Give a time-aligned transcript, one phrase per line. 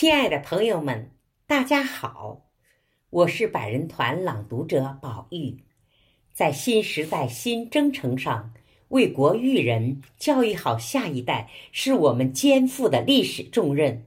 [0.00, 1.10] 亲爱的朋友们，
[1.46, 2.48] 大家好，
[3.10, 5.58] 我是百人团朗读者宝玉，
[6.32, 8.54] 在新时代新征程上
[8.88, 14.06] 为国育人、教育好下一代，是我们肩负的历史重任。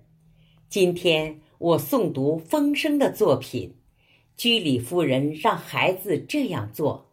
[0.67, 3.75] 今天我诵读风声的作品，
[4.35, 7.11] 居里夫人让孩子这样做，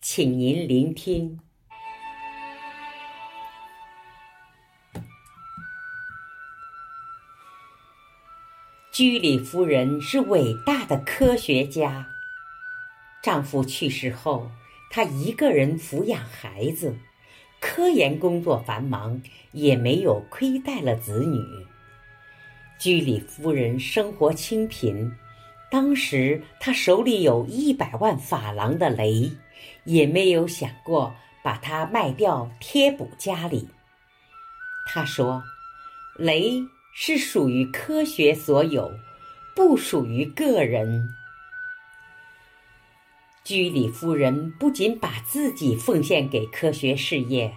[0.00, 1.40] 请您聆听。
[8.92, 12.08] 居里夫人是伟大的科学家。
[13.22, 14.50] 丈夫去世后，
[14.90, 16.96] 她一个人抚养孩子，
[17.60, 21.40] 科研工作繁忙，也没有亏待了子女。
[22.80, 25.12] 居里夫人生活清贫，
[25.70, 29.30] 当时她手里有一百万法郎的雷，
[29.84, 33.68] 也没有想过把它卖掉贴补家里。
[34.84, 35.44] 她说
[36.18, 36.60] ：“雷。”
[36.92, 38.94] 是属于科学所有，
[39.54, 41.14] 不属于个人。
[43.42, 47.54] 居里夫人不仅把自己奉献给科学事业，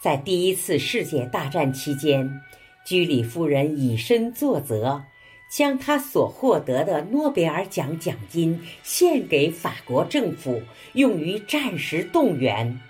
[0.00, 2.40] 在第一次世界大战期间，
[2.84, 5.04] 居里夫人以身作则，
[5.50, 10.62] 将她所获得的诺贝尔奖奖金献给法国政府，
[10.94, 12.80] 用于战时动员。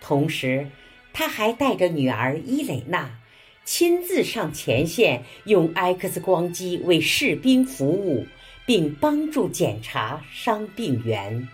[0.00, 0.68] 同时，
[1.12, 3.19] 她还带着女儿伊蕾娜。
[3.72, 8.26] 亲自上前线，用 X 光机为士兵服务，
[8.66, 11.46] 并帮助检查伤病员。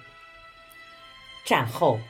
[1.45, 2.01] 战后，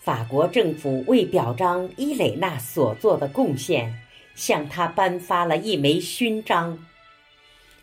[0.00, 3.94] 法国政府为表彰伊蕾娜所做的贡献，
[4.34, 6.86] 向她颁发了一枚勋章。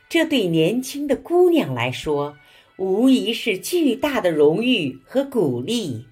[0.10, 2.36] 这对年轻的姑娘来说，
[2.78, 6.08] 无疑是巨大的荣誉和鼓励。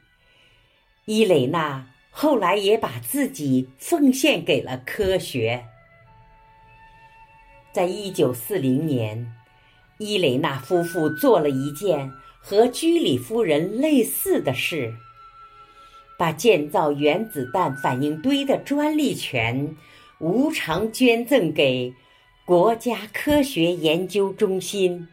[1.06, 1.88] 伊蕾娜。
[2.20, 5.64] 后来也把自己奉献给了科学。
[7.72, 9.32] 在一九四零年，
[10.00, 14.96] 伊蕾娜夫妇做了一件和居里夫人类似的事，
[16.18, 19.76] 把建造原子弹反应堆的专利权
[20.18, 21.94] 无偿捐赠给
[22.48, 25.08] 国家科学研究中心。